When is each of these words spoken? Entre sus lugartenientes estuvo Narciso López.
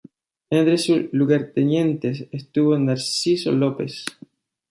Entre 0.49 0.79
sus 0.79 1.13
lugartenientes 1.13 2.27
estuvo 2.31 2.75
Narciso 2.75 3.51
López. 3.51 4.03